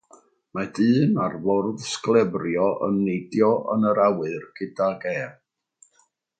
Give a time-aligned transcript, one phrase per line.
[0.57, 6.05] Mae dyn ar fwrdd sglefrio yn neidio yn yr awyr gydag ef.